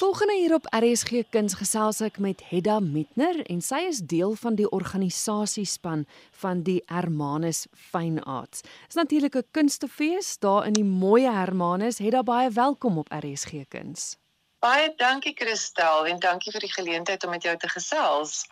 Volgende 0.00 0.34
hier 0.36 0.54
op 0.54 0.66
RSG 0.70 1.10
Kuns 1.28 1.54
gesels 1.60 1.98
ek 2.00 2.16
met 2.24 2.40
Hedda 2.48 2.78
Metner 2.80 3.42
en 3.52 3.58
sy 3.60 3.82
is 3.84 3.98
deel 4.08 4.32
van 4.40 4.54
die 4.56 4.64
organisasiespan 4.72 6.06
van 6.40 6.62
die 6.64 6.78
Hermanus 6.88 7.66
Fine 7.76 8.22
Arts. 8.24 8.62
Dit 8.62 8.94
is 8.94 8.96
natuurlik 8.96 9.36
'n 9.36 9.44
kunstefees 9.50 10.38
daar 10.38 10.64
in 10.66 10.72
die 10.72 10.88
mooi 10.88 11.28
Hermanus. 11.28 11.98
Hedda 11.98 12.22
baie 12.22 12.48
welkom 12.50 12.98
op 12.98 13.12
RSG 13.12 13.68
Kuns. 13.68 14.16
Baie 14.58 14.94
dankie 14.96 15.34
Christel 15.36 16.06
en 16.06 16.18
dankie 16.18 16.52
vir 16.52 16.60
die 16.60 16.72
geleentheid 16.72 17.24
om 17.24 17.30
met 17.30 17.42
jou 17.42 17.56
te 17.56 17.68
gesels. 17.68 18.48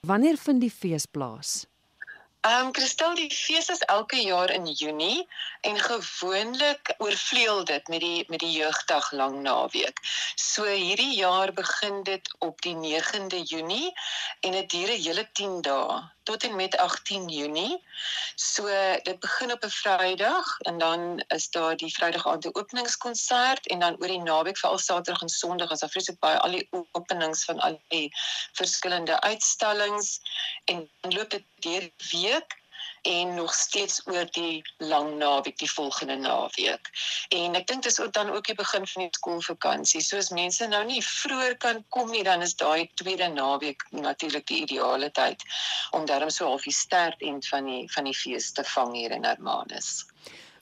Wanneer 0.00 0.36
vind 0.36 0.60
die 0.60 0.70
fees 0.70 1.06
plaas? 1.06 1.66
Ehm 2.46 2.66
um, 2.66 2.72
Christel, 2.74 3.14
die 3.18 3.30
fees 3.34 3.68
is 3.72 3.80
elke 3.92 4.18
jaar 4.22 4.50
in 4.56 4.66
Junie 4.80 5.26
en 5.60 5.80
gewoonlik 5.80 6.94
oorvleuel 6.98 7.64
dit 7.64 7.88
met 7.88 8.00
die 8.00 8.24
met 8.28 8.38
die 8.44 8.52
jeugdag 8.52 9.10
lang 9.12 9.40
naweek. 9.42 9.98
So 10.34 10.62
hierdie 10.70 11.16
jaar 11.16 11.52
begin 11.52 12.02
dit 12.02 12.34
op 12.38 12.62
die 12.62 12.76
9de 12.84 13.42
Junie 13.42 13.90
en 14.40 14.54
dit 14.60 14.70
duur 14.70 14.92
'n 14.94 15.02
hele 15.08 15.26
10 15.32 15.60
dae 15.70 15.98
tot 16.26 16.42
en 16.42 16.56
met 16.56 16.76
18 16.76 17.28
Junie. 17.28 17.84
So 18.34 18.66
dit 19.02 19.20
begin 19.20 19.52
op 19.52 19.64
'n 19.64 19.70
Vrydag 19.70 20.58
en 20.58 20.78
dan 20.78 21.24
is 21.28 21.50
daar 21.50 21.76
die 21.76 21.94
Vrydag 21.94 22.26
aand 22.26 22.44
'n 22.44 22.58
openingskonsert 22.58 23.66
en 23.66 23.78
dan 23.78 23.96
oor 24.00 24.12
die 24.14 24.22
naweek 24.22 24.58
veral 24.58 24.78
Saterdag 24.78 25.22
en 25.22 25.28
Sondag 25.28 25.70
is 25.70 25.78
daar 25.78 25.94
vreeslik 25.94 26.18
baie 26.18 26.38
al 26.38 26.50
die 26.50 26.68
openings 26.92 27.44
van 27.44 27.60
al 27.60 27.80
die 27.88 28.10
verskillende 28.52 29.20
uitstallings 29.20 30.20
en 30.64 30.90
dan 31.00 31.14
loop 31.14 31.30
dit 31.30 31.44
deur 31.54 31.90
week 32.10 32.64
en 33.06 33.34
nog 33.34 33.54
steeds 33.54 34.00
oor 34.06 34.26
die 34.34 34.62
lang 34.78 35.16
naweek 35.18 35.58
die 35.58 35.70
volgende 35.70 36.16
naweek. 36.16 36.90
En 37.28 37.54
ek 37.54 37.66
dink 37.70 37.84
dis 37.86 38.00
ook 38.02 38.12
dan 38.12 38.30
ook 38.34 38.46
die 38.50 38.56
begin 38.58 38.86
van 38.86 39.06
die 39.06 39.14
skoolvakansie. 39.18 40.02
So 40.02 40.18
as 40.18 40.32
mense 40.34 40.66
nou 40.66 40.82
nie 40.88 41.02
vroeër 41.04 41.54
kan 41.62 41.84
kom 41.94 42.10
nie, 42.10 42.24
dan 42.26 42.42
is 42.42 42.56
daai 42.58 42.90
tweede 42.98 43.28
naweek 43.30 43.86
natuurlik 43.94 44.46
die 44.50 44.64
ideale 44.64 45.10
tyd 45.14 45.44
om 45.94 46.06
daarom 46.10 46.32
so 46.34 46.50
half 46.50 46.66
die 46.66 46.74
start 46.74 47.22
end 47.22 47.46
van 47.52 47.70
die 47.70 47.84
van 47.94 48.10
die 48.10 48.16
fees 48.16 48.50
te 48.52 48.66
vang 48.74 48.96
hier 48.98 49.14
in 49.14 49.24
Hermanus. 49.24 50.02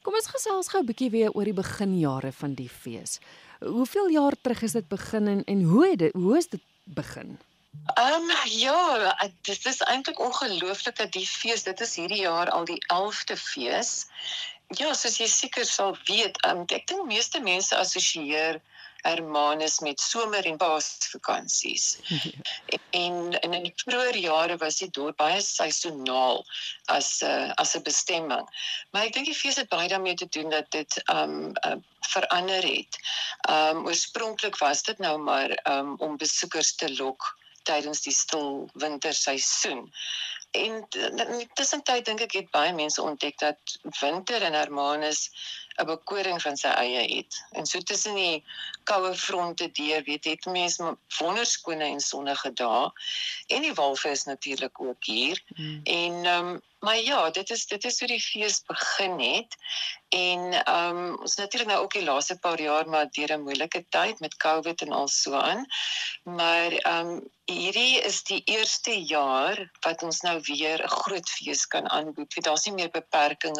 Kom 0.05 0.15
ons 0.21 0.29
gesels 0.29 0.69
gou 0.69 0.83
'n 0.83 0.91
bietjie 0.93 1.11
weer 1.11 1.33
oor 1.33 1.49
die 1.49 1.57
beginjare 1.57 2.33
van 2.33 2.55
die 2.55 2.69
fees. 2.69 3.21
Hoeveel 3.61 4.09
jaar 4.09 4.37
terug 4.41 4.63
is 4.63 4.73
dit 4.73 4.89
begin 4.89 5.27
en, 5.27 5.45
en 5.45 5.63
hoe 5.63 5.89
het 5.89 5.99
dit 5.99 6.13
hoe 6.13 6.37
is 6.37 6.49
dit 6.49 6.61
begin? 6.85 7.39
Ehm 7.95 8.31
um, 8.31 8.31
ja, 8.45 9.17
dit 9.43 9.67
is 9.67 9.81
eintlik 9.81 10.19
ongelooflik 10.19 10.97
dat 10.97 11.13
die 11.13 11.27
fees, 11.27 11.63
dit 11.63 11.81
is 11.81 11.95
hierdie 11.95 12.21
jaar 12.21 12.51
al 12.51 12.65
die 12.65 12.83
11de 12.95 13.37
fees. 13.37 14.07
Ja, 14.67 14.95
soos 14.95 15.19
jy 15.21 15.27
seker 15.29 15.67
sal 15.69 15.93
weet, 16.09 16.41
um, 16.49 16.65
ek 16.67 16.87
dink 16.91 17.05
meeste 17.07 17.41
mense 17.41 17.77
assosieer 17.77 18.61
Hermanus 19.05 19.79
met 19.85 20.01
somer 20.01 20.47
en 20.49 20.57
paasvakansies. 20.57 21.99
en, 22.91 23.17
en 23.41 23.53
in 23.59 23.67
die 23.69 23.75
vroeë 23.85 24.23
jare 24.25 24.57
was 24.63 24.81
dit 24.81 24.95
dorp 24.97 25.21
baie 25.21 25.43
seisoonaal 25.45 26.41
as 26.97 27.11
'n 27.21 27.29
uh, 27.29 27.53
as 27.61 27.77
'n 27.77 27.85
bestemming. 27.85 28.49
Maar 28.91 29.11
ek 29.11 29.13
dink 29.19 29.29
die 29.29 29.39
fees 29.43 29.61
het 29.61 29.69
baie 29.69 29.89
daarmee 29.93 30.17
te 30.17 30.31
doen 30.39 30.51
dat 30.57 30.71
dit 30.71 31.03
um 31.13 31.53
uh, 31.69 31.77
verander 32.15 32.65
het. 32.65 33.01
Um 33.49 33.87
oorspronklik 33.87 34.57
was 34.65 34.83
dit 34.83 34.99
nou 34.99 35.19
maar 35.19 35.59
um 35.77 35.97
om 36.01 36.17
besoekers 36.17 36.75
te 36.75 36.95
lok 36.97 37.35
tydens 37.69 38.05
die 38.05 38.15
stil 38.15 38.69
winterseisoen. 38.81 39.89
En 40.55 40.85
intussen 41.41 41.83
tyd 41.83 42.07
dink 42.07 42.23
ek 42.29 42.37
het 42.39 42.51
baie 42.55 42.73
mense 42.77 43.03
ontdek 43.03 43.39
dat 43.43 43.79
winter 44.01 44.43
in 44.47 44.55
Hermanus 44.55 45.27
'n 45.81 45.87
bekoring 45.87 46.43
van 46.43 46.57
sy 46.57 46.69
eie 46.69 47.17
het. 47.17 47.45
En 47.51 47.67
so 47.67 47.81
tussen 47.81 48.15
die 48.15 48.45
koue 48.85 49.15
fronte 49.15 49.71
deur, 49.73 50.03
weet 50.03 50.25
het 50.25 50.45
mense 50.45 50.97
wonderskone 51.19 51.85
en 51.85 52.01
sonnige 52.01 52.53
dae. 52.53 52.91
En 53.47 53.63
die 53.63 53.75
walve 53.75 54.11
is 54.11 54.25
natuurlik 54.25 54.81
ook 54.81 55.05
hier. 55.05 55.43
Hmm. 55.55 55.81
En 55.85 56.25
ehm 56.25 56.49
um, 56.49 56.63
maar 56.85 57.01
ja, 57.01 57.31
dit 57.31 57.51
is 57.51 57.67
dit 57.67 57.85
is 57.85 57.99
hoe 57.99 58.09
die 58.09 58.21
fees 58.21 58.63
begin 58.67 59.21
het. 59.21 59.57
En 60.09 60.65
ehm 60.65 60.97
um, 60.97 61.21
ons 61.21 61.35
natuurlik 61.35 61.71
nou 61.71 61.83
ook 61.83 61.93
die 61.93 62.05
laaste 62.05 62.39
paar 62.39 62.61
jaar 62.61 62.89
maar 62.89 63.09
deur 63.11 63.33
'n 63.33 63.43
moeilike 63.43 63.85
tyd 63.89 64.21
met 64.21 64.37
COVID 64.37 64.81
en 64.81 64.93
al 64.93 65.09
so 65.09 65.33
aan. 65.33 65.65
Maar 66.23 66.73
ehm 66.73 67.09
um, 67.09 67.33
hierdie 67.45 68.01
is 68.01 68.23
die 68.23 68.43
eerste 68.45 69.05
jaar 69.05 69.71
wat 69.81 70.03
ons 70.03 70.21
nou 70.21 70.41
weer 70.41 70.83
'n 70.83 70.89
groot 70.89 71.29
fees 71.29 71.67
kan 71.67 71.89
aanbied. 71.91 72.43
Daar's 72.45 72.65
nie 72.65 72.75
meer 72.75 72.91
beperkings. 72.91 73.59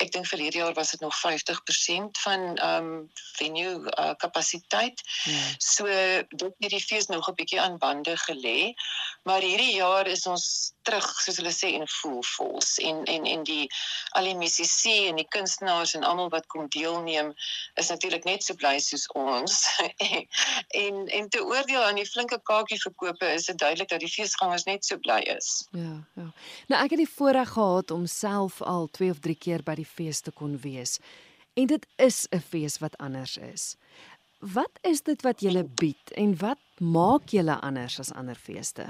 Ek 0.00 0.12
dink 0.12 0.26
vir 0.26 0.38
hierdie 0.38 0.60
jaar 0.60 0.74
was 0.74 0.90
dit 0.90 1.00
nog 1.00 1.18
50% 1.30 2.20
van 2.22 2.56
ehm 2.56 2.84
um, 2.84 3.10
venue 3.38 3.74
uh, 3.98 4.14
kapasiteit. 4.16 5.02
Ja. 5.24 5.40
So 5.58 5.84
dit 6.28 6.54
het 6.58 6.70
die 6.70 6.80
fees 6.80 7.06
nog 7.06 7.28
'n 7.28 7.34
bietjie 7.34 7.60
aan 7.60 7.78
bande 7.78 8.16
gelê. 8.16 8.74
Maar 9.22 9.40
hierdie 9.40 9.74
jaar 9.74 10.06
is 10.06 10.26
ons 10.26 10.72
terug 10.82 11.08
soos 11.20 11.36
hulle 11.36 11.52
sê 11.52 11.74
en 11.76 11.88
voel 12.00 12.22
vols 12.36 12.78
en 12.78 13.04
en 13.04 13.26
en 13.28 13.42
die 13.44 13.66
al 14.16 14.24
die 14.24 14.36
musisi 14.36 15.06
en 15.08 15.18
die 15.20 15.28
kunstenaars 15.28 15.94
en 15.98 16.06
almal 16.08 16.30
wat 16.32 16.46
kom 16.46 16.68
deelneem 16.68 17.32
is 17.74 17.90
natuurlik 17.92 18.24
net 18.24 18.44
so 18.44 18.54
bly 18.54 18.78
soos 18.78 19.06
ons. 19.12 19.58
en 20.84 21.06
en 21.18 21.28
te 21.28 21.44
oordeel 21.44 21.82
aan 21.82 22.00
die 22.00 22.08
flinke 22.08 22.40
kaartjie 22.42 22.80
verkope 22.80 23.32
is 23.32 23.48
dit 23.50 23.58
duidelik 23.58 23.92
dat 23.92 24.00
die 24.04 24.12
feesgangers 24.12 24.64
net 24.64 24.84
so 24.84 24.96
bly 25.04 25.20
is. 25.36 25.68
Ja, 25.76 25.94
ja. 26.16 26.28
Nou 26.72 26.82
ek 26.82 26.96
het 26.96 27.04
die 27.04 27.12
voorreg 27.16 27.52
gehad 27.56 27.90
om 27.90 28.06
self 28.06 28.62
al 28.62 28.88
2 29.00 29.10
of 29.10 29.20
3 29.24 29.36
keer 29.36 29.62
by 29.62 29.76
die 29.78 29.88
fees 29.88 30.20
te 30.24 30.32
kon 30.32 30.56
wees. 30.64 30.98
En 31.58 31.66
dit 31.66 31.86
is 31.96 32.26
'n 32.30 32.42
fees 32.50 32.78
wat 32.78 32.96
anders 32.96 33.36
is. 33.36 33.76
Wat 34.38 34.74
is 34.80 35.02
dit 35.02 35.22
wat 35.22 35.40
julle 35.40 35.64
bied 35.64 36.12
en 36.14 36.36
wat 36.36 36.62
maak 36.78 37.28
julle 37.28 37.60
anders 37.60 37.98
as 37.98 38.12
ander 38.12 38.36
feeste? 38.36 38.86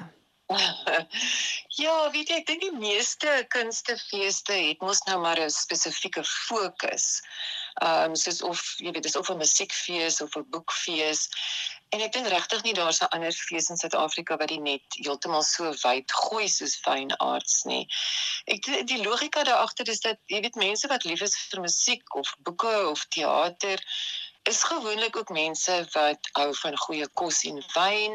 ja, 1.84 2.10
weet 2.10 2.28
jy, 2.28 2.36
ek 2.40 2.46
dink 2.48 2.60
die 2.60 2.76
meeste 2.76 3.32
kunstefeeste 3.52 4.52
het 4.52 4.84
mos 4.84 5.00
nou 5.08 5.18
maar 5.20 5.40
'n 5.40 5.50
spesifieke 5.50 6.24
fokus. 6.24 7.22
Ehm 7.80 8.10
um, 8.10 8.14
soos 8.16 8.42
of 8.42 8.60
jy 8.76 8.92
weet, 8.92 9.02
dis 9.08 9.16
of 9.16 9.30
'n 9.30 9.40
musiekfees 9.40 10.20
of 10.20 10.36
'n 10.36 10.44
boekfees. 10.52 11.28
En 11.94 12.00
ek 12.04 12.12
dink 12.12 12.28
regtig 12.28 12.62
nie 12.62 12.74
daar's 12.76 13.00
'n 13.04 13.10
ander 13.16 13.32
fees 13.32 13.68
in 13.72 13.80
Suid-Afrika 13.80 14.36
wat 14.36 14.48
dit 14.52 14.60
net 14.60 14.96
heeltemal 15.04 15.42
so 15.42 15.72
wyd 15.84 16.12
gooi 16.22 16.48
soos 16.48 16.76
fyn 16.84 17.14
arts 17.16 17.64
nie. 17.64 17.84
Ek 18.46 18.68
die 18.92 19.02
logika 19.02 19.44
daar 19.44 19.64
agter 19.66 19.88
is 19.88 20.00
dat 20.00 20.18
jy 20.26 20.40
weet 20.44 20.60
mense 20.64 20.88
wat 20.88 21.04
lief 21.04 21.22
is 21.28 21.36
vir 21.50 21.64
musiek 21.64 22.14
of 22.14 22.34
boeke 22.48 22.74
of 22.90 23.06
teater 23.16 23.84
is 24.48 24.62
gewoonlik 24.64 25.16
ook 25.16 25.28
mense 25.28 25.74
wat 25.92 26.28
hou 26.32 26.54
van 26.60 26.76
goeie 26.84 27.08
kos 27.20 27.42
en 27.44 27.58
wyn 27.74 28.14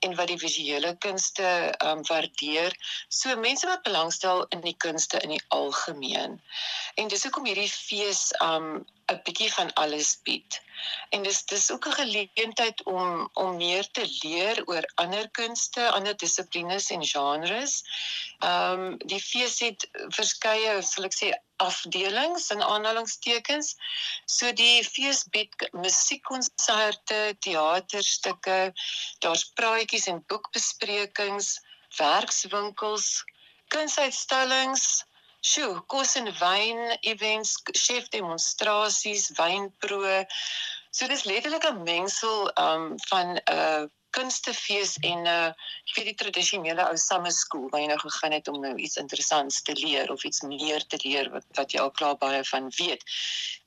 en 0.00 0.14
wat 0.20 0.30
die 0.32 0.38
visuele 0.40 0.94
kunste 1.04 1.48
um 1.84 2.00
waardeer. 2.08 2.72
So 3.08 3.36
mense 3.36 3.68
wat 3.68 3.82
belangstel 3.88 4.46
in 4.56 4.64
die 4.64 4.76
kunste 4.86 5.20
in 5.20 5.34
die 5.36 5.42
algemeen. 5.48 6.40
En 6.94 7.08
dis 7.12 7.22
hoekom 7.22 7.48
hierdie 7.50 7.70
fees 7.72 8.30
um 8.40 8.86
'n 9.12 9.20
bietjie 9.24 9.52
van 9.52 9.72
alles 9.80 10.10
bied. 10.26 10.60
En 11.16 11.22
dis 11.22 11.40
dis 11.52 11.70
ook 11.70 11.86
'n 11.88 11.98
geleentheid 12.00 12.82
om 12.82 13.28
om 13.32 13.56
meer 13.56 13.90
te 13.90 14.04
leer 14.22 14.62
oor 14.66 14.86
ander 14.94 15.30
kunste, 15.30 15.90
ander 15.90 16.16
dissiplines 16.16 16.90
en 16.90 17.04
genres. 17.12 17.74
Ehm 18.38 18.80
um, 18.84 18.96
die 19.12 19.20
fees 19.20 19.58
het 19.66 19.88
verskeie, 20.18 20.82
sal 20.82 21.08
ek 21.10 21.16
sê, 21.18 21.28
afdelings 21.56 22.48
en 22.54 22.62
aanhalingstekens. 22.62 23.76
So 24.24 24.52
die 24.52 24.84
fees 24.84 25.24
bied 25.36 25.68
musiekkonserte, 25.72 27.20
teaterstukke, 27.38 28.58
daar's 29.18 29.44
praatjies 29.60 30.06
en 30.12 30.24
boekbesprekings, 30.26 31.60
werkswinkels, 31.98 33.08
kunsuitstallings 33.68 35.04
Sjoe, 35.44 35.80
kos 35.92 36.14
en 36.16 36.30
wyn 36.38 36.78
events, 37.04 37.58
chef 37.76 38.08
demonstrasies, 38.14 39.26
wynproe. 39.36 40.22
So 40.94 41.08
dis 41.10 41.26
letterlik 41.28 41.66
'n 41.68 41.82
mengsel 41.84 42.48
um 42.60 42.94
van 43.10 43.36
'n 43.36 43.42
uh, 43.52 43.84
kunstefees 44.16 44.96
en 45.10 45.26
'n 45.26 45.26
uh, 45.26 45.50
ek 45.88 45.94
weet 45.96 46.08
die 46.10 46.20
tradisionele 46.22 46.86
ou 46.88 46.96
summer 46.96 47.34
school 47.34 47.68
waar 47.70 47.82
jy 47.82 47.90
nou 47.90 47.98
gegaan 47.98 48.36
het 48.36 48.48
om 48.48 48.60
nou 48.62 48.74
iets 48.78 48.96
interessants 49.02 49.62
te 49.62 49.74
leer 49.84 50.10
of 50.14 50.24
iets 50.24 50.40
meer 50.40 50.86
te 50.86 50.98
leer 51.04 51.30
wat 51.34 51.46
wat 51.58 51.72
jy 51.72 51.80
al 51.82 51.92
klaar 51.98 52.16
baie 52.24 52.42
van 52.52 52.70
weet. 52.78 53.04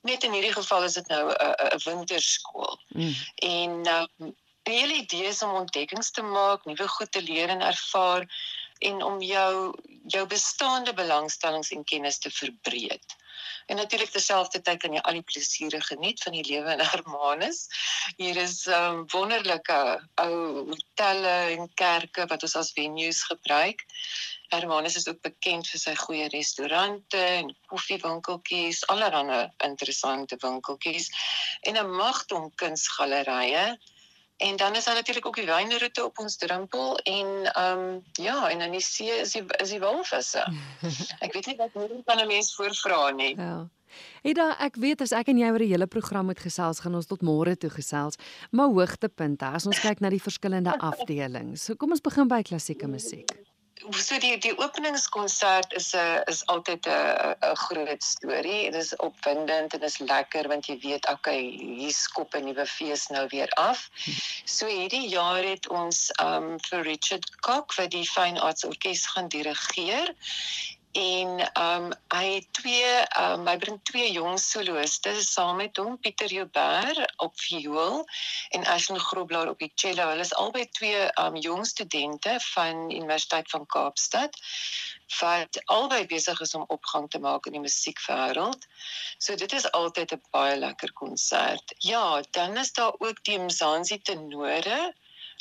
Net 0.02 0.24
in 0.24 0.34
hierdie 0.34 0.58
geval 0.58 0.90
is 0.90 0.98
dit 1.00 1.08
nou 1.14 1.24
'n 1.30 1.56
'n 1.78 1.82
winterskool. 1.86 2.80
Mm. 2.96 3.16
En 3.36 3.72
um, 3.98 4.36
die 4.64 4.80
hele 4.80 4.94
idee 5.04 5.28
is 5.28 5.44
om 5.44 5.60
ontdekkings 5.62 6.12
te 6.12 6.22
maak, 6.22 6.66
nuwe 6.66 6.88
goed 6.88 7.12
te 7.12 7.22
leer 7.22 7.50
en 7.50 7.62
ervaar 7.62 8.26
en 8.80 9.04
om 9.04 9.22
jou 9.22 9.74
jou 10.14 10.26
bestaande 10.28 10.94
belangstellings 10.94 11.72
en 11.76 11.84
kennis 11.84 12.20
te 12.24 12.32
verbreek. 12.32 13.16
En 13.68 13.76
natuurlik 13.76 14.10
terselfdertyd 14.10 14.80
kan 14.80 14.94
jy 14.96 15.02
al 15.04 15.18
die 15.20 15.26
plesiere 15.28 15.82
geniet 15.84 16.22
van 16.24 16.36
die 16.38 16.46
lewe 16.48 16.72
in 16.74 16.84
Hermanus. 16.84 17.66
Hier 18.16 18.38
is 18.40 18.62
um, 18.72 19.04
wonderlike 19.12 19.80
ou 20.24 20.38
hotelle 20.72 21.36
en 21.58 21.68
kerke 21.82 22.26
wat 22.32 22.46
ons 22.48 22.56
as 22.62 22.72
venues 22.78 23.20
gebruik. 23.28 23.84
Hermanus 24.54 24.96
is 24.96 25.08
ook 25.12 25.20
bekend 25.26 25.68
vir 25.68 25.84
sy 25.84 25.96
goeie 26.00 26.30
restaurante 26.32 27.20
en 27.20 27.52
koffiewinkeltjies, 27.68 28.86
allerlei 28.94 29.44
interessante 29.68 30.40
winkeltjies 30.44 31.12
en 31.68 31.78
'n 31.84 31.96
magdom 32.00 32.48
kunsgalerye 32.56 33.68
En 34.38 34.56
dan 34.56 34.76
is 34.76 34.86
daar 34.86 34.96
natuurlik 34.96 35.26
ook 35.26 35.36
die 35.36 35.46
wynroete 35.46 36.06
op 36.06 36.20
ons 36.20 36.38
drempel 36.38 36.98
en 36.98 37.54
ehm 37.54 37.80
um, 37.80 38.04
ja, 38.12 38.50
en 38.50 38.62
in 38.62 38.72
die 38.72 38.82
see 38.82 39.10
is 39.22 39.32
die 39.32 39.46
is 39.58 39.70
die 39.70 39.80
walvisse. 39.80 40.44
ek 41.26 41.34
weet 41.34 41.46
nie 41.46 41.58
wat 41.58 41.74
meer 41.74 41.96
kan 42.06 42.22
'n 42.22 42.28
mens 42.28 42.56
voorvra 42.56 43.10
nie. 43.10 43.34
Ja. 43.38 43.68
Eda, 44.22 44.56
ek 44.60 44.76
weet 44.76 45.02
as 45.02 45.12
ek 45.12 45.28
en 45.28 45.38
jy 45.38 45.50
oor 45.50 45.64
die 45.64 45.72
hele 45.74 45.88
program 45.88 46.26
moet 46.26 46.40
gesels, 46.40 46.80
gaan 46.80 46.96
ons 46.96 47.10
tot 47.10 47.22
môre 47.22 47.58
toe 47.58 47.70
gesels. 47.70 48.16
Maar 48.52 48.68
hoogtepunte, 48.68 49.46
as 49.46 49.66
ons 49.66 49.80
kyk 49.80 50.00
na 50.00 50.10
die 50.10 50.22
verskillende 50.22 50.78
afdelings. 50.92 51.64
So 51.64 51.76
kom 51.76 51.92
ons 51.92 52.02
begin 52.02 52.28
by 52.28 52.42
klassieke 52.42 52.88
musiek 52.88 53.34
so 53.92 54.18
die 54.20 54.38
die 54.38 54.54
openingskonsert 54.58 55.74
is 55.74 55.94
'n 55.94 56.24
is 56.32 56.46
altyd 56.54 56.88
'n 56.88 57.36
'n 57.50 57.56
groot 57.56 58.04
storie. 58.04 58.72
Dit 58.72 58.82
is 58.84 58.96
opwindend 58.96 59.74
en 59.74 59.80
dit 59.80 59.90
is 59.90 59.98
lekker 59.98 60.48
want 60.48 60.66
jy 60.66 60.80
weet 60.80 61.10
okay, 61.10 61.42
hier 61.42 61.94
skop 61.94 62.36
'n 62.36 62.44
nuwe 62.44 62.66
fees 62.66 63.08
nou 63.08 63.28
weer 63.28 63.50
af. 63.50 63.90
So 64.46 64.66
hierdie 64.68 65.08
jaar 65.10 65.44
het 65.44 65.68
ons 65.70 66.12
um 66.22 66.60
vir 66.70 66.82
Richard 66.82 67.30
Cock 67.42 67.74
vir 67.74 67.88
die 67.90 68.06
Fine 68.06 68.42
Arts 68.42 68.66
Orkees 68.66 69.06
gaan 69.06 69.28
dirigeer 69.28 70.16
en 70.98 71.40
ehm 71.54 71.84
um, 71.84 71.92
hy 72.14 72.28
het 72.34 72.48
twee 72.58 72.94
ehm 73.06 73.40
um, 73.40 73.48
hy 73.48 73.58
bring 73.62 73.78
twee 73.90 74.12
jong 74.12 74.40
soloiste 74.42 75.12
saam 75.22 75.60
met 75.62 75.78
hom 75.78 76.00
Pieter 76.02 76.32
Joubert 76.34 77.14
op 77.26 77.36
viool 77.42 78.02
en 78.58 78.66
Ashley 78.74 79.00
Grobler 79.00 79.52
op 79.52 79.62
die 79.62 79.72
cello. 79.76 80.08
Hulle 80.10 80.26
is 80.26 80.34
albei 80.34 80.66
twee 80.80 81.04
ehm 81.06 81.36
um, 81.36 81.42
jong 81.44 81.68
studente 81.70 82.40
van 82.48 82.90
Universiteit 82.90 83.50
van 83.54 83.66
Kaapstad 83.76 84.42
wat 85.20 85.62
albei 85.66 86.02
besig 86.06 86.42
is 86.42 86.56
om 86.58 86.66
opgang 86.68 87.10
te 87.10 87.20
maak 87.20 87.46
in 87.46 87.56
die 87.60 87.64
musiekwêreld. 87.64 88.68
So 89.18 89.36
dit 89.36 89.54
is 89.54 89.72
altyd 89.72 90.18
'n 90.18 90.22
baie 90.32 90.58
lekker 90.58 90.94
konsert. 90.94 91.76
Ja, 91.78 92.22
dan 92.32 92.58
is 92.58 92.74
daar 92.74 92.94
ook 92.98 93.24
die 93.24 93.40
Mzansi 93.40 94.02
tenore. 94.02 94.94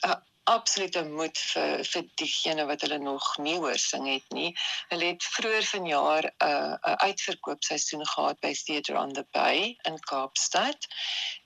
Uh, 0.04 0.20
absolute 0.46 1.02
moed 1.04 1.38
vir 1.52 1.84
vir 1.90 2.04
diegene 2.20 2.66
wat 2.70 2.84
hulle 2.86 2.98
nog 3.02 3.26
nie 3.42 3.56
hoor 3.58 3.78
sing 3.82 4.06
het 4.08 4.34
nie. 4.38 4.52
Hulle 4.92 5.12
het 5.12 5.28
vroeër 5.36 5.66
vanjaar 5.70 6.30
'n 6.30 6.48
uh, 6.48 6.74
'n 6.92 6.98
uitverkoopseisoen 7.08 8.06
gehad 8.06 8.40
by 8.40 8.52
Theatre 8.54 8.98
on 8.98 9.12
the 9.12 9.26
Bay 9.32 9.76
in 9.90 9.98
Kaapstad. 10.10 10.86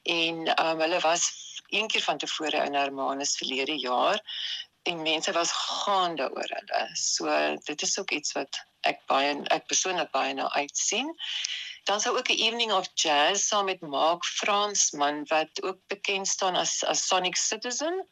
En 0.02 0.36
um, 0.66 0.80
hulle 0.80 1.00
was 1.00 1.30
een 1.70 1.88
keer 1.88 2.02
van 2.02 2.18
tevore 2.18 2.64
in 2.64 2.74
Hermanus 2.74 3.36
verlede 3.36 3.78
jaar 3.78 4.20
en 4.82 5.02
mense 5.02 5.32
was 5.32 5.52
gaande 5.52 6.30
oor 6.30 6.50
hulle. 6.58 6.88
So 6.94 7.56
dit 7.64 7.82
is 7.82 7.98
ook 7.98 8.10
iets 8.10 8.32
wat 8.32 8.60
ek 8.88 9.02
baie 9.06 9.34
ek 9.52 9.66
persoonlik 9.66 10.10
baie 10.10 10.34
na 10.34 10.48
uitsien. 10.52 11.12
Dan 11.84 12.00
sou 12.00 12.16
ook 12.16 12.28
'n 12.28 12.42
evening 12.46 12.72
of 12.72 12.88
jazz 12.94 13.46
saam 13.46 13.64
met 13.64 13.80
Mark 13.80 14.24
Fransman 14.24 15.24
wat 15.24 15.62
ook 15.62 15.78
bekend 15.86 16.28
staan 16.28 16.56
as 16.56 16.84
as 16.84 17.06
Sonic 17.06 17.36
Citizen. 17.36 18.06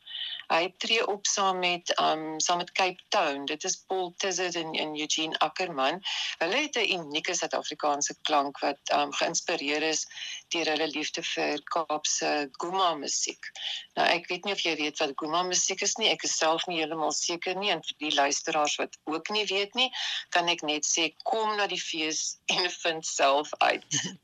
Hy 0.49 0.73
tree 0.81 1.07
op 1.07 1.27
saam 1.27 1.59
met 1.59 1.93
um 2.01 2.41
saam 2.41 2.57
met 2.57 2.73
Cape 2.73 3.03
Town. 3.09 3.45
Dit 3.45 3.65
is 3.65 3.77
Paul 3.87 4.15
Tizard 4.17 4.55
en, 4.55 4.73
en 4.73 5.01
Eugene 5.01 5.39
Ackerman. 5.39 6.01
Hulle 6.39 6.57
het 6.57 6.77
'n 6.77 6.93
unieke 6.93 7.35
Suid-Afrikaanse 7.35 8.17
klank 8.23 8.59
wat 8.59 8.79
um 8.93 9.13
geïnspireer 9.13 9.83
is 9.83 10.07
deur 10.49 10.67
hulle 10.67 10.89
liefde 10.89 11.23
vir 11.23 11.61
Kaapse 11.63 12.49
Guma 12.53 12.95
musiek. 12.95 13.51
Nou 13.95 14.07
ek 14.09 14.29
weet 14.29 14.45
nie 14.45 14.53
of 14.53 14.65
jy 14.65 14.77
weet 14.77 14.99
wat 14.99 15.13
Guma 15.21 15.43
musiek 15.43 15.83
is 15.83 15.97
nie. 15.97 16.09
Ek 16.09 16.25
is 16.25 16.37
self 16.37 16.67
nie 16.67 16.79
heeltemal 16.81 17.13
seker 17.13 17.55
nie 17.55 17.71
en 17.71 17.85
vir 17.85 17.97
die 17.99 18.15
luisteraars 18.15 18.77
wat 18.81 18.97
ook 19.05 19.29
nie 19.29 19.45
weet 19.45 19.75
nie, 19.75 19.91
kan 20.31 20.49
ek 20.49 20.63
net 20.63 20.89
sê 20.89 21.11
kom 21.25 21.57
na 21.57 21.67
die 21.67 21.81
fees 21.81 22.39
en 22.47 22.71
vind 22.71 23.07
self 23.07 23.53
uit. 23.59 24.17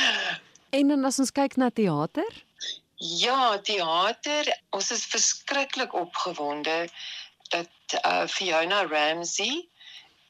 en 0.76 0.88
dan 0.88 1.04
as 1.04 1.18
ons 1.18 1.32
kyk 1.32 1.56
na 1.56 1.70
teater? 1.70 2.44
Ja, 3.00 3.58
teater, 3.64 4.50
ons 4.76 4.90
is 4.90 5.06
verskriklik 5.08 5.94
opgewonde 5.96 6.88
dat 7.50 8.00
uh 8.04 8.26
Fiona 8.28 8.86
Ramsey 8.86 9.69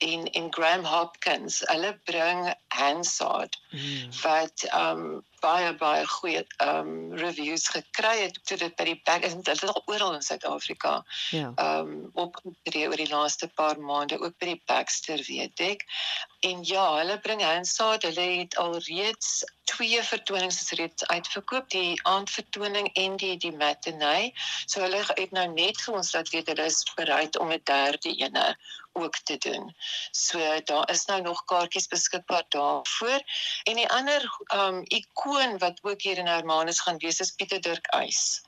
en 0.00 0.31
en 0.31 0.52
Graham 0.52 0.85
Hopkins, 0.85 1.61
hulle 1.69 1.93
bring 2.05 2.55
Hansard 2.69 3.58
mm. 3.70 4.08
wat 4.23 4.64
um 4.75 5.05
baie 5.41 5.73
baie 5.81 6.05
goeie 6.06 6.43
um 6.64 7.14
reviews 7.17 7.69
gekry 7.73 8.17
het 8.19 8.41
toe 8.44 8.58
dit 8.61 8.75
by 8.76 8.87
die 8.91 8.99
back 9.08 9.25
is 9.25 9.37
dit 9.37 9.49
is 9.55 9.62
oral 9.85 10.17
in 10.17 10.25
Suid-Afrika. 10.25 11.00
Ja. 11.37 11.52
Um 11.64 12.11
opgetree 12.12 12.88
oor 12.88 13.00
die 13.00 13.08
laaste 13.12 13.49
paar 13.61 13.81
maande 13.81 14.20
ook 14.20 14.37
by 14.41 14.52
die 14.52 14.62
Baxter 14.69 15.25
weet 15.29 15.64
ek. 15.64 15.87
En 16.49 16.64
ja, 16.64 16.85
hulle 16.97 17.19
bring 17.20 17.44
Hansard, 17.44 18.05
hulle 18.08 18.29
het 18.41 18.56
al 18.61 18.79
reeds 18.88 19.41
twee 19.70 20.02
vertonings 20.02 20.61
is 20.62 20.73
reeds 20.79 21.06
uitverkoop, 21.06 21.69
die 21.70 22.00
aandvertoning 22.08 22.88
en 22.99 23.17
die 23.20 23.37
die 23.41 23.52
matinee. 23.56 24.32
So 24.67 24.82
hulle 24.85 25.02
het 25.08 25.35
nou 25.37 25.47
net 25.52 25.81
vir 25.85 26.00
ons 26.00 26.12
laat 26.17 26.32
weet 26.35 26.50
hulle 26.52 26.69
is 26.73 26.82
bereid 26.97 27.38
om 27.38 27.52
'n 27.52 27.61
derde 27.64 28.14
ene 28.17 28.47
ook 28.92 29.16
te 29.25 29.37
doen. 29.37 29.75
So 30.10 30.60
daar 30.64 30.90
is 30.90 31.04
nou 31.04 31.20
nog 31.22 31.44
kaartjies 31.44 31.87
beskikbaar 31.87 32.44
daarvoor. 32.48 33.20
En 33.62 33.75
die 33.75 33.88
ander 33.88 34.31
um 34.54 34.82
ikoon 34.84 35.58
wat 35.58 35.78
ook 35.82 36.02
hier 36.02 36.19
in 36.19 36.26
Hermanus 36.26 36.81
gaan 36.81 36.98
wees 36.98 37.20
is 37.20 37.31
Pieter 37.31 37.60
Dirk 37.60 37.87
Eis. 37.87 38.42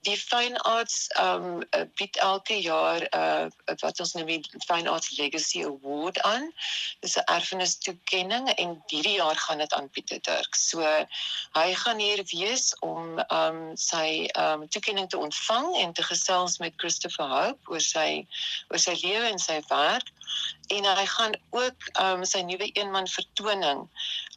Die 0.00 0.16
Fine 0.16 0.58
Arts 0.58 1.08
um 1.20 1.62
bied 1.94 2.16
elke 2.16 2.60
jaar 2.60 3.06
uh, 3.14 3.46
wat 3.80 4.00
ons 4.00 4.12
noem 4.12 4.26
die 4.26 4.40
Fine 4.66 4.90
Arts 4.90 5.16
Legacy 5.18 5.64
Award 5.64 6.20
aan. 6.20 6.52
Dis 7.00 7.16
'n 7.16 7.24
erfenis 7.24 7.76
toekenning 7.78 8.48
en 8.48 8.82
hierdie 8.86 9.16
jaar 9.16 9.36
gaan 9.36 9.58
dit 9.58 9.72
aan 9.72 9.90
Pieter 9.90 10.20
Dirk. 10.22 10.54
So 10.54 10.80
hy 11.52 11.74
gaan 11.74 11.98
hier 11.98 12.24
wees 12.32 12.78
om 12.78 13.18
um 13.28 13.76
sy 13.76 14.28
um 14.38 14.68
toekenning 14.68 15.08
te 15.08 15.18
ontvang 15.18 15.76
en 15.76 15.92
te 15.92 16.02
gesels 16.02 16.58
met 16.58 16.72
Christopher 16.76 17.28
Hope 17.28 17.70
oor 17.70 17.80
sy 17.80 18.26
oor 18.68 18.78
sy 18.78 18.96
lewe 19.02 19.28
en 19.28 19.38
sy 19.38 19.60
werk 19.74 20.12
en 20.72 20.86
hy 20.88 21.06
gaan 21.06 21.34
ook 21.50 21.88
um, 22.00 22.24
sy 22.24 22.40
nuwe 22.46 22.70
eenman 22.72 23.08
vertoning 23.10 23.84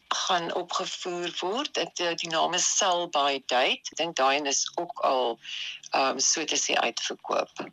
gaan 0.08 0.54
opgevoer 0.54 1.32
word. 1.40 1.74
Dit 1.74 2.00
eh, 2.00 2.16
die 2.16 2.30
naam 2.30 2.54
is 2.54 2.68
Sell 2.78 3.08
by 3.12 3.42
Date. 3.46 3.92
Ek 3.92 4.00
dink 4.00 4.16
daai 4.16 4.48
is 4.48 4.66
ook 4.76 5.04
al 5.08 5.38
um 5.96 6.20
so 6.20 6.44
te 6.44 6.60
sê 6.60 6.76
uitverkoop. 6.80 7.68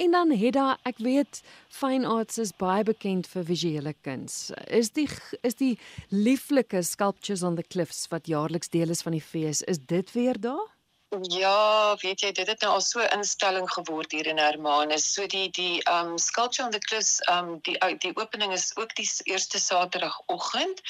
En 0.00 0.10
dan 0.10 0.30
Hedda, 0.32 0.78
ek 0.88 0.98
weet 1.04 1.42
Fine 1.68 2.08
Arts 2.08 2.38
is 2.38 2.54
baie 2.56 2.84
bekend 2.84 3.28
vir 3.28 3.44
visuele 3.44 3.92
kuns. 4.02 4.50
Is 4.66 4.90
die 4.96 5.08
is 5.42 5.58
die 5.60 5.78
lieflike 6.08 6.82
sculptures 6.82 7.42
on 7.42 7.58
the 7.58 7.66
cliffs 7.66 8.06
wat 8.10 8.30
jaarliks 8.30 8.72
deel 8.72 8.90
is 8.90 9.02
van 9.02 9.18
die 9.18 9.24
fees, 9.24 9.62
is 9.62 9.78
dit 9.78 10.12
weer 10.16 10.40
daar? 10.40 10.70
Ja, 11.20 11.96
weet 12.00 12.20
jy, 12.20 12.30
dit 12.32 12.46
het 12.46 12.60
nou 12.64 12.72
al 12.72 12.80
so 12.80 13.00
'n 13.00 13.18
instelling 13.18 13.68
geword 13.70 14.12
hier 14.12 14.26
in 14.26 14.38
Hermanus. 14.38 15.12
So 15.12 15.26
die 15.26 15.50
die 15.50 15.82
um 15.90 16.18
Sculpture 16.18 16.64
on 16.64 16.72
the 16.72 16.78
Cliffs 16.78 17.20
um 17.30 17.58
die 17.60 17.76
die 17.98 18.16
opening 18.16 18.52
is 18.52 18.76
ook 18.76 18.94
die 18.94 19.10
eerste 19.24 19.58
Saterdagoggend. 19.58 20.80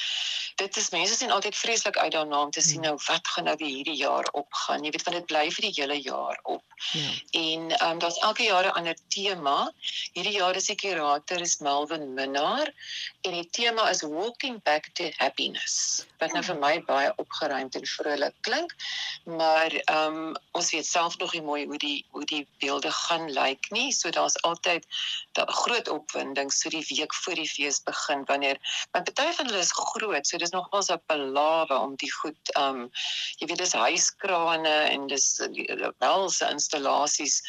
Dit 0.54 0.76
is 0.76 0.90
mense 0.90 1.14
sien 1.14 1.30
altyd 1.30 1.56
vreeslik 1.56 1.96
uit 1.96 2.12
daarna 2.12 2.42
om 2.42 2.50
te 2.50 2.60
sien 2.60 2.74
hmm. 2.74 2.82
nou 2.82 2.98
wat 3.06 3.28
gaan 3.28 3.44
nou 3.44 3.56
weer 3.56 3.74
hierdie 3.74 3.96
jaar 3.96 4.28
opgaan. 4.32 4.84
Jy 4.84 4.90
weet 4.90 5.02
want 5.02 5.16
dit 5.16 5.26
bly 5.26 5.50
vir 5.50 5.62
die 5.62 5.74
hele 5.80 6.00
jaar 6.00 6.38
op. 6.42 6.71
Ja. 6.92 7.10
En 7.30 7.88
um 7.88 7.98
daar's 7.98 8.18
elke 8.18 8.42
jaar 8.42 8.64
'n 8.64 8.76
ander 8.78 8.96
tema. 9.08 9.72
Hierdie 10.12 10.38
jaar 10.38 10.56
is 10.56 10.66
die 10.66 10.76
kurator 10.76 11.40
is 11.40 11.58
Melvin 11.58 12.14
Minnar 12.14 12.72
en 13.20 13.32
die 13.32 13.48
tema 13.50 13.88
is 13.88 14.02
Walking 14.02 14.62
Back 14.62 14.88
to 14.94 15.10
Happiness. 15.16 16.06
Wat 16.18 16.32
nou 16.32 16.44
vir 16.44 16.58
my 16.58 16.84
baie 16.84 17.12
opgeruimd 17.16 17.74
en 17.74 17.86
vrolik 17.86 18.34
klink. 18.40 18.74
Maar 19.24 19.72
um 19.90 20.12
um, 20.12 20.36
ons 20.52 20.70
weet 20.72 20.86
self 20.86 21.16
nog 21.18 21.32
nie 21.32 21.42
mooi 21.42 21.64
hoe 21.66 21.78
die 21.78 22.04
hoe 22.14 22.24
die 22.28 22.42
beelde 22.62 22.90
gaan 22.92 23.30
lyk 23.32 23.68
nie. 23.74 23.92
So 23.92 24.10
daar's 24.10 24.36
altyd 24.48 24.86
'n 25.38 25.52
groot 25.62 25.88
opwinding 25.88 26.52
so 26.52 26.68
die 26.68 26.84
week 26.88 27.14
voor 27.14 27.34
die 27.34 27.48
fees 27.48 27.82
begin 27.82 28.24
wanneer 28.24 28.58
want 28.92 29.14
baie 29.14 29.32
van 29.32 29.46
hulle 29.46 29.58
is 29.58 29.72
groot, 29.72 30.26
so 30.26 30.38
dis 30.38 30.50
nogals 30.50 30.90
'n 30.90 31.00
belawe 31.06 31.78
om 31.78 31.96
die 31.96 32.12
goed 32.12 32.56
um 32.56 32.90
jy 33.38 33.46
weet 33.46 33.58
dis 33.58 33.72
huiskrane 33.72 34.76
en 34.90 35.06
dis 35.06 35.40
wel 35.98 36.30
se 36.30 36.44
installasies 36.72 37.42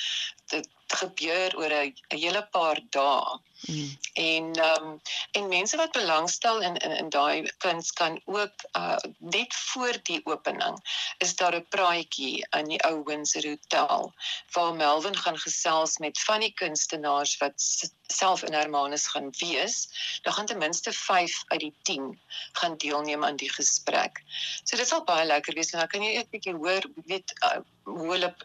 dit 0.45 0.67
gebeur 0.87 1.57
oor 1.57 1.73
'n 1.73 1.93
hele 2.07 2.47
paar 2.51 2.79
dae. 2.89 3.39
Mm. 3.65 3.97
En 4.13 4.51
ehm 4.53 4.83
um, 4.83 5.01
en 5.31 5.47
mense 5.47 5.77
wat 5.77 5.91
belangstel 5.91 6.61
in 6.61 6.75
in 6.77 6.91
in 6.91 7.09
daai 7.09 7.51
kuns 7.57 7.91
kan 7.91 8.21
ook 8.25 8.53
uh 8.77 8.97
net 9.17 9.55
voor 9.55 9.99
die 10.03 10.21
opening 10.25 10.77
is 11.17 11.35
daar 11.35 11.55
'n 11.55 11.67
praatjie 11.69 12.47
in 12.57 12.67
die 12.67 12.83
ou 12.83 13.03
Windsor 13.03 13.47
Hotel 13.47 14.13
waar 14.51 14.73
Melvin 14.73 15.17
gaan 15.17 15.37
gesels 15.37 15.97
met 15.97 16.19
van 16.19 16.39
die 16.39 16.53
kunstenaars 16.53 17.37
wat 17.37 17.61
self 18.07 18.43
in 18.43 18.53
Hermanus 18.53 19.07
gaan 19.07 19.29
wees. 19.37 19.87
Daar 20.21 20.33
gaan 20.33 20.45
ten 20.45 20.57
minste 20.57 20.91
5 20.91 21.43
uit 21.47 21.59
die 21.59 21.75
10 21.81 22.19
gaan 22.51 22.77
deelneem 22.77 23.23
aan 23.23 23.35
die 23.35 23.51
gesprek. 23.51 24.21
So 24.63 24.77
dit 24.77 24.87
sal 24.87 25.03
baie 25.03 25.25
lekker 25.25 25.53
wees 25.53 25.71
en 25.71 25.79
dan 25.79 25.87
kan 25.87 26.03
jy 26.03 26.13
net 26.13 26.25
'n 26.25 26.35
bietjie 26.35 26.55
hoor 26.55 26.83
weet 27.05 27.33
uh, 27.43 27.59
hoe 27.83 28.11
hulle 28.11 28.35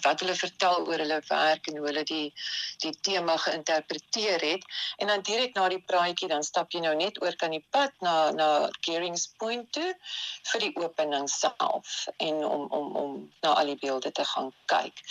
wat 0.00 0.20
hulle 0.20 0.34
vertel 0.34 0.86
oor 0.86 0.98
hulle 0.98 1.20
werk 1.28 1.66
en 1.66 1.76
hoe 1.76 1.85
hulle 1.90 2.04
die 2.08 2.32
die 2.84 2.92
tema 3.08 3.36
geïnterpreteer 3.36 4.40
het 4.40 4.64
en 4.98 5.12
dan 5.12 5.24
direk 5.26 5.54
na 5.54 5.68
die 5.72 5.82
praatjie 5.92 6.28
dan 6.28 6.44
stap 6.46 6.72
jy 6.72 6.80
nou 6.84 6.94
net 6.98 7.20
oor 7.22 7.36
kan 7.40 7.54
die 7.54 7.64
pad 7.70 7.92
na 8.00 8.30
na 8.36 8.48
Gearing's 8.80 9.26
Point 9.38 9.72
toe 9.72 9.92
vir 10.52 10.66
die 10.66 10.72
opening 10.82 11.28
self 11.32 12.06
en 12.16 12.44
om 12.44 12.66
om 12.80 12.96
om 13.02 13.16
na 13.42 13.54
al 13.60 13.72
die 13.72 13.78
beelde 13.80 14.12
te 14.12 14.24
gaan 14.24 14.52
kyk. 14.72 15.02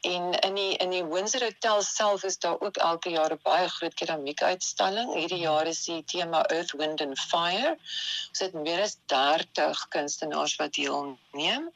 En 0.00 0.32
in 0.46 0.54
die 0.54 0.76
in 0.84 0.90
die 0.94 1.04
Windsor 1.04 1.44
Hotel 1.44 1.82
self 1.82 2.24
is 2.24 2.38
daar 2.38 2.60
ook 2.60 2.76
elke 2.76 3.10
jaar 3.10 3.32
'n 3.32 3.40
baie 3.42 3.68
groot 3.68 3.94
keramiekuitstalling. 3.94 5.14
Hierdie 5.14 5.42
jaar 5.42 5.66
is 5.66 5.84
die 5.84 6.04
tema 6.04 6.44
Earth, 6.46 6.72
Wind 6.72 7.00
and 7.00 7.18
Fire. 7.18 7.76
Ons 8.28 8.38
het 8.38 8.52
meer 8.52 8.82
as 8.82 8.96
30 9.06 9.88
kunstenaars 9.88 10.56
wat 10.56 10.72
deelneem. 10.72 11.72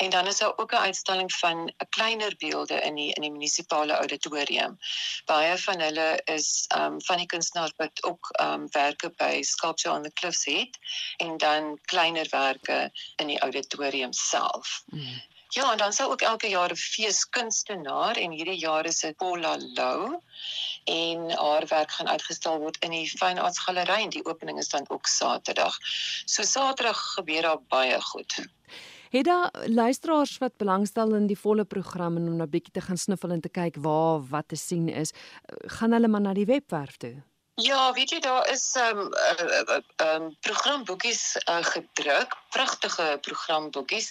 En 0.00 0.10
dan 0.10 0.26
is 0.26 0.38
daar 0.38 0.52
ook 0.56 0.72
'n 0.72 0.86
uitstalling 0.88 1.32
van 1.32 1.72
kleiner 1.88 2.34
beelde 2.36 2.74
in 2.74 2.94
die 2.94 3.12
in 3.12 3.22
die 3.22 3.30
munisipale 3.30 3.92
auditorium. 3.92 4.78
Baie 5.24 5.58
van 5.58 5.80
hulle 5.80 6.20
is 6.24 6.64
um 6.76 7.02
van 7.02 7.16
die 7.16 7.26
kunstenaars 7.26 7.72
wat 7.76 8.02
ook 8.02 8.28
um 8.42 8.70
werke 8.70 9.10
by 9.16 9.42
Sculpture 9.42 9.94
on 9.94 10.02
the 10.02 10.12
Cliffs 10.12 10.44
het 10.44 10.78
en 11.16 11.36
dan 11.36 11.78
kleinerwerke 11.84 12.90
in 13.16 13.26
die 13.26 13.40
auditorium 13.40 14.12
self. 14.12 14.82
Mm. 14.86 15.22
Ja, 15.48 15.72
en 15.72 15.78
dan 15.78 15.92
sou 15.92 16.10
ook 16.10 16.20
elke 16.20 16.48
jaar 16.48 16.70
'n 16.70 16.76
feeskunstenaar 16.76 18.16
en 18.16 18.30
hierdie 18.30 18.58
jaar 18.58 18.84
is 18.84 19.00
dit 19.00 19.16
Paula 19.16 19.56
Lou 19.58 20.20
en 20.84 21.30
haar 21.30 21.66
werk 21.66 21.90
gaan 21.90 22.08
uitgestal 22.08 22.58
word 22.58 22.76
in 22.84 22.90
die 22.90 23.08
Fine 23.08 23.40
Arts 23.40 23.58
Galery 23.58 24.02
en 24.02 24.10
die 24.10 24.24
opening 24.24 24.58
is 24.58 24.68
dan 24.68 24.84
ook 24.88 25.06
Saterdag. 25.06 25.76
So 26.24 26.42
Saterdag 26.42 27.12
gebeur 27.12 27.42
daar 27.42 27.62
baie 27.62 28.00
goed. 28.00 28.34
Het 29.10 29.24
daar 29.24 29.50
luisteraars 29.66 30.38
wat 30.38 30.56
belangstel 30.56 31.14
in 31.14 31.26
die 31.26 31.38
volle 31.38 31.64
program 31.64 32.16
en 32.16 32.28
om 32.30 32.36
na 32.38 32.46
bietjie 32.46 32.70
te 32.72 32.80
gaan 32.80 32.98
sniffel 32.98 33.32
en 33.34 33.40
te 33.42 33.50
kyk 33.50 33.80
waar 33.82 34.20
wat 34.30 34.48
te 34.48 34.56
sien 34.56 34.86
is, 34.88 35.10
gaan 35.78 35.92
hulle 35.92 36.08
maar 36.08 36.22
na 36.22 36.34
die 36.34 36.46
webwerf 36.46 36.94
toe? 36.96 37.16
Ja, 37.60 37.92
weet 37.92 38.10
jy 38.10 38.18
daar 38.24 38.48
is 38.48 38.62
ehm 38.78 38.98
um, 38.98 39.14
uh, 39.14 39.60
uh, 39.76 39.78
um, 40.06 40.36
programboekies 40.40 41.36
uh, 41.44 41.58
gedruk, 41.66 42.36
pragtige 42.48 43.18
programboekies 43.20 44.08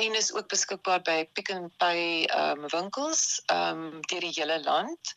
en 0.00 0.14
is 0.14 0.32
ook 0.32 0.48
beskikbaar 0.48 1.02
by 1.04 1.28
Pick 1.36 1.50
n 1.52 1.66
Pay 1.76 2.24
um 2.42 2.64
winkels 2.72 3.42
um 3.52 4.00
deur 4.08 4.24
die 4.24 4.36
hele 4.36 4.56
land. 4.64 5.12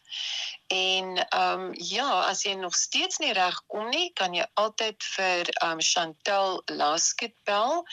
En 0.68 1.08
um 1.40 1.64
ja, 1.74 2.10
as 2.28 2.44
jy 2.44 2.54
nog 2.60 2.76
steeds 2.76 3.18
nie 3.24 3.32
reg 3.38 3.62
kom 3.72 3.88
nie, 3.94 4.10
kan 4.20 4.36
jy 4.36 4.44
altyd 4.60 5.00
vir 5.16 5.52
um 5.68 5.80
Chantel 5.80 6.60
Lasket 6.82 7.36
bel. 7.48 7.86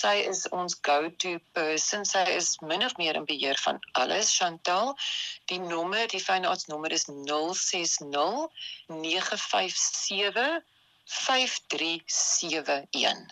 Sy 0.00 0.14
is 0.32 0.42
ons 0.50 0.74
go-to 0.88 1.38
person. 1.58 2.02
Sy 2.08 2.24
is 2.34 2.48
min 2.66 2.82
of 2.86 2.96
meer 2.98 3.14
in 3.20 3.28
beheer 3.30 3.58
van 3.66 3.78
alles. 4.02 4.34
Chantel, 4.34 4.94
die 5.52 5.60
nommer, 5.62 6.06
die 6.10 6.24
fyn 6.24 6.48
arts 6.50 6.66
nommer 6.72 6.92
is 6.98 7.06
060 7.06 8.50
957 8.90 10.62
5371. 11.04 13.28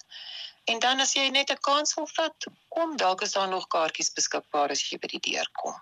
En 0.72 0.78
dan 0.80 1.00
as 1.04 1.10
jy 1.12 1.24
net 1.28 1.50
'n 1.52 1.60
kans 1.68 1.90
wil 1.96 2.06
vat, 2.16 2.46
kom 2.74 2.96
dalk 3.02 3.22
is 3.26 3.34
daar 3.36 3.48
nog 3.54 3.66
kaartjies 3.74 4.12
beskikbaar 4.18 4.70
as 4.74 4.84
jy 4.88 4.98
by 5.02 5.08
die 5.14 5.24
deur 5.26 5.48
kom. 5.62 5.74